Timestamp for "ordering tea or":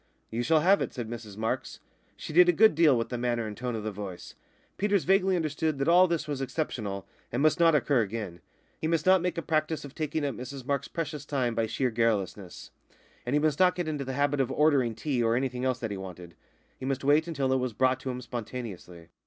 14.51-15.35